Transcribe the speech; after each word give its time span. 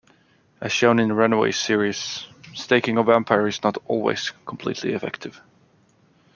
As 0.59 0.71
shown 0.71 0.97
in 0.97 1.09
the 1.09 1.13
Runaways 1.13 1.59
series, 1.59 2.25
staking 2.55 2.97
a 2.97 3.03
Vampire 3.03 3.45
is 3.45 3.61
not 3.61 3.77
always 3.85 4.31
completely 4.47 4.93
effective. 4.93 5.39